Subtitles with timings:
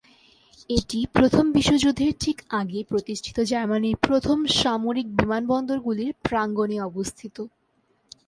[0.69, 7.35] এটি প্রথম বিশ্বযুদ্ধের ঠিক আগে প্রতিষ্ঠিত জার্মানির প্রথম সামরিক বিমানবন্দরগুলির প্রাঙ্গনে অবস্থিত।